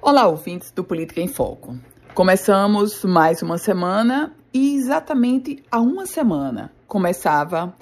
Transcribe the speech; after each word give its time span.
Olá, 0.00 0.28
ouvintes 0.28 0.70
do 0.70 0.84
Política 0.84 1.20
em 1.20 1.26
Foco. 1.26 1.76
Começamos 2.14 3.04
mais 3.04 3.42
uma 3.42 3.58
semana 3.58 4.32
e 4.54 4.76
exatamente 4.76 5.60
há 5.68 5.80
uma 5.80 6.06
semana 6.06 6.72
começava 6.86 7.76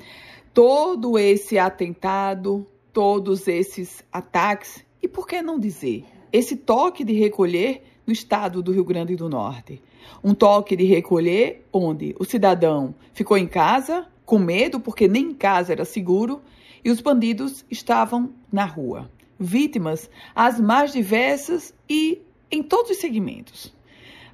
todo 0.54 1.18
esse 1.18 1.58
atentado, 1.58 2.66
todos 2.90 3.46
esses 3.46 4.02
ataques 4.10 4.82
e 5.02 5.06
por 5.06 5.26
que 5.26 5.42
não 5.42 5.60
dizer, 5.60 6.06
esse 6.32 6.56
toque 6.56 7.04
de 7.04 7.12
recolher 7.12 7.82
no 8.06 8.14
estado 8.14 8.62
do 8.62 8.72
Rio 8.72 8.84
Grande 8.84 9.14
do 9.14 9.28
Norte. 9.28 9.82
Um 10.24 10.32
toque 10.32 10.74
de 10.74 10.84
recolher 10.84 11.66
onde 11.70 12.16
o 12.18 12.24
cidadão 12.24 12.94
ficou 13.12 13.36
em 13.36 13.46
casa 13.46 14.06
com 14.24 14.38
medo 14.38 14.80
porque 14.80 15.06
nem 15.06 15.26
em 15.26 15.34
casa 15.34 15.74
era 15.74 15.84
seguro 15.84 16.40
e 16.82 16.90
os 16.90 17.02
bandidos 17.02 17.62
estavam 17.70 18.30
na 18.50 18.64
rua 18.64 19.10
vítimas 19.38 20.10
as 20.34 20.60
mais 20.60 20.92
diversas 20.92 21.74
e 21.88 22.20
em 22.50 22.62
todos 22.62 22.92
os 22.92 22.98
segmentos. 22.98 23.74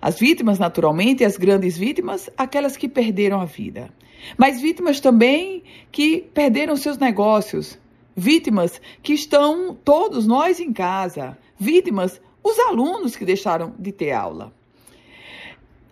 As 0.01 0.19
vítimas, 0.19 0.59
naturalmente, 0.59 1.25
as 1.25 1.37
grandes 1.37 1.79
vítimas, 1.79 2.29
aquelas 2.37 2.77
que 2.77 2.89
perderam 2.89 3.41
a 3.41 3.45
vida. 3.45 3.89
Mas 4.37 4.61
vítimas 4.61 5.01
também 5.01 5.63
que 5.91 6.19
perderam 6.35 6.77
seus 6.77 6.99
negócios. 6.99 7.79
Vítimas 8.17 8.81
que 9.03 9.13
estão 9.13 9.75
todos 9.85 10.27
nós 10.27 10.59
em 10.59 10.73
casa. 10.73 11.39
Vítimas, 11.59 12.21
os 12.43 12.59
alunos 12.59 13.15
que 13.15 13.25
deixaram 13.25 13.75
de 13.79 13.93
ter 13.93 14.11
aula. 14.11 14.53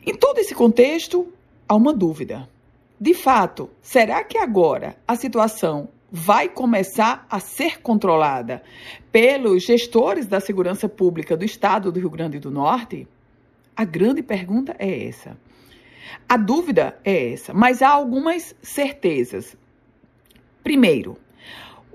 Em 0.05 0.15
todo 0.15 0.39
esse 0.39 0.55
contexto, 0.55 1.33
há 1.69 1.77
uma 1.77 1.93
dúvida. 1.93 2.49
De 3.01 3.15
fato, 3.15 3.71
será 3.81 4.25
que 4.25 4.37
agora 4.37 4.97
a 5.07 5.15
situação 5.15 5.89
vai 6.11 6.49
começar 6.49 7.27
a 7.31 7.39
ser 7.39 7.81
controlada 7.81 8.63
pelos 9.13 9.65
gestores 9.65 10.27
da 10.27 10.41
segurança 10.41 10.89
pública 10.89 11.37
do 11.37 11.45
estado 11.45 11.93
do 11.93 12.01
Rio 12.01 12.11
Grande 12.11 12.39
do 12.39 12.51
Norte? 12.51 13.07
A 13.77 13.85
grande 13.85 14.23
pergunta 14.23 14.75
é 14.79 15.07
essa. 15.07 15.37
A 16.29 16.37
dúvida 16.37 16.99
é 17.05 17.33
essa, 17.33 17.55
mas 17.55 17.83
há 17.83 17.89
algumas 17.89 18.55
certezas. 18.61 19.57
Primeiro, 20.63 21.17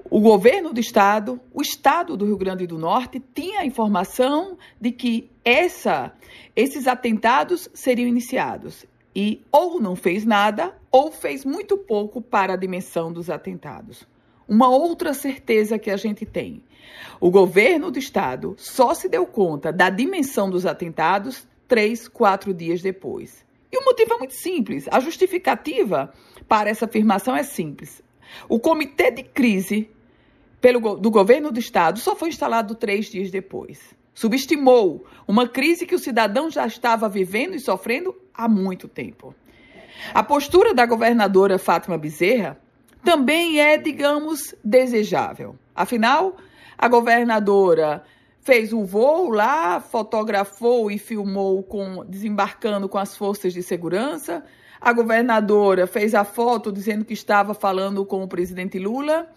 o 0.10 0.20
governo 0.20 0.72
do 0.72 0.80
estado, 0.80 1.40
o 1.54 1.62
estado 1.62 2.16
do 2.16 2.26
Rio 2.26 2.38
Grande 2.38 2.66
do 2.66 2.78
Norte, 2.78 3.22
tinha 3.34 3.60
a 3.60 3.66
informação 3.66 4.58
de 4.80 4.92
que 4.92 5.30
essa, 5.44 6.14
esses 6.56 6.88
atentados 6.88 7.70
seriam 7.74 8.08
iniciados 8.08 8.86
e 9.16 9.42
ou 9.52 9.80
não 9.80 9.96
fez 9.96 10.26
nada 10.26 10.76
ou 10.92 11.12
fez 11.12 11.46
muito 11.46 11.78
pouco 11.78 12.22
para 12.22 12.54
a 12.54 12.58
dimensão 12.58 13.12
dos 13.12 13.30
atentados. 13.30 14.06
Uma 14.48 14.70
outra 14.70 15.14
certeza 15.14 15.80
que 15.80 15.90
a 15.90 15.98
gente 15.98 16.26
tem: 16.26 16.62
o 17.20 17.32
governo 17.32 17.90
do 17.90 17.98
estado 17.98 18.56
só 18.58 18.94
se 18.94 19.08
deu 19.08 19.26
conta 19.26 19.72
da 19.72 19.90
dimensão 19.90 20.50
dos 20.50 20.66
atentados 20.66 21.48
três, 21.68 22.08
quatro 22.08 22.54
dias 22.54 22.82
depois. 22.82 23.44
E 23.72 23.78
o 23.78 23.84
motivo 23.84 24.14
é 24.14 24.18
muito 24.18 24.36
simples. 24.36 24.88
A 24.92 25.00
justificativa 25.00 26.14
para 26.48 26.70
essa 26.70 26.86
afirmação 26.86 27.36
é 27.36 27.44
simples. 27.44 28.04
O 28.48 28.60
comitê 28.60 29.12
de 29.12 29.24
crise 29.24 29.90
pelo, 30.62 30.96
do 30.96 31.10
governo 31.10 31.52
do 31.52 31.60
estado 31.60 32.00
só 32.00 32.16
foi 32.16 32.30
instalado 32.30 32.76
três 32.76 33.08
dias 33.08 33.32
depois. 33.32 33.96
Subestimou 34.16 35.06
uma 35.28 35.46
crise 35.48 35.86
que 35.86 35.94
o 35.94 36.00
cidadão 36.00 36.50
já 36.50 36.66
estava 36.66 37.10
vivendo 37.10 37.54
e 37.54 37.60
sofrendo 37.60 38.16
há 38.34 38.48
muito 38.48 38.88
tempo. 38.88 39.36
A 40.14 40.24
postura 40.24 40.74
da 40.74 40.86
governadora 40.86 41.60
Fátima 41.60 41.98
Bezerra 41.98 42.58
também 43.04 43.60
é, 43.60 43.78
digamos, 43.78 44.56
desejável. 44.64 45.56
Afinal, 45.76 46.38
a 46.78 46.88
governadora 46.88 48.04
fez 48.42 48.72
um 48.72 48.86
voo 48.86 49.30
lá, 49.32 49.82
fotografou 49.82 50.90
e 50.90 50.98
filmou 50.98 51.62
com 51.62 52.06
desembarcando 52.06 52.88
com 52.88 52.98
as 52.98 53.18
forças 53.18 53.54
de 53.54 53.62
segurança. 53.62 54.44
A 54.80 54.94
governadora 54.94 55.88
fez 55.88 56.16
a 56.16 56.24
foto 56.24 56.72
dizendo 56.72 57.04
que 57.04 57.14
estava 57.14 57.54
falando 57.54 58.06
com 58.06 58.24
o 58.24 58.28
presidente 58.28 58.80
Lula. 58.80 59.28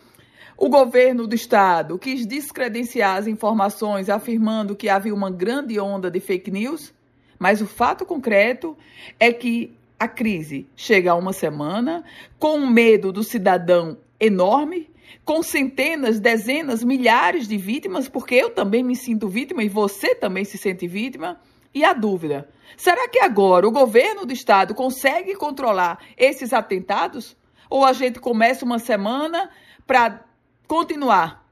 O 0.61 0.69
governo 0.69 1.29
do 1.29 1.37
estado 1.37 1.97
quis 2.01 2.27
descredenciar 2.27 3.17
as 3.17 3.29
informações, 3.29 4.11
afirmando 4.11 4.75
que 4.75 4.89
havia 4.89 5.15
uma 5.15 5.31
grande 5.31 5.79
onda 5.79 6.11
de 6.11 6.19
fake 6.19 6.51
news. 6.51 6.93
Mas 7.39 7.61
o 7.63 7.67
fato 7.67 8.05
concreto 8.05 8.77
é 9.21 9.33
que 9.33 9.73
a 9.97 10.09
crise 10.09 10.67
chega 10.75 11.13
a 11.13 11.15
uma 11.15 11.33
semana, 11.33 12.05
com 12.41 12.59
um 12.59 12.69
medo 12.69 13.13
do 13.13 13.23
cidadão 13.23 13.99
enorme, 14.19 14.91
com 15.25 15.45
centenas, 15.45 16.19
dezenas, 16.19 16.83
milhares 16.83 17.47
de 17.47 17.57
vítimas, 17.57 18.09
porque 18.09 18.35
eu 18.35 18.51
também 18.51 18.83
me 18.83 18.97
sinto 18.97 19.29
vítima 19.29 19.63
e 19.63 19.69
você 19.69 20.13
também 20.13 20.45
se 20.45 20.59
sente 20.59 20.89
vítima. 20.89 21.39
E 21.73 21.85
a 21.85 21.93
dúvida: 21.93 22.49
será 22.77 23.09
que 23.09 23.21
agora 23.21 23.69
o 23.69 23.71
governo 23.71 24.27
do 24.27 24.33
estado 24.33 24.75
consegue 24.75 25.37
controlar 25.37 26.01
esses 26.17 26.53
atentados? 26.53 27.37
Ou 27.71 27.85
a 27.85 27.93
gente 27.93 28.19
começa 28.19 28.65
uma 28.65 28.81
semana 28.81 29.51
para 29.87 30.28
continuar 30.69 31.49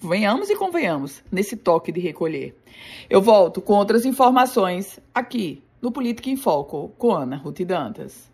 venhamos 0.00 0.48
e 0.48 0.54
convenhamos 0.54 1.24
nesse 1.30 1.56
toque 1.56 1.90
de 1.90 2.00
recolher. 2.00 2.56
Eu 3.10 3.20
volto 3.20 3.60
com 3.60 3.72
outras 3.72 4.04
informações 4.04 5.00
aqui 5.12 5.62
no 5.82 5.90
Política 5.90 6.30
em 6.30 6.36
Foco 6.36 6.90
com 6.96 7.12
Ana 7.12 7.36
Ruth 7.36 7.62
Dantas. 7.62 8.32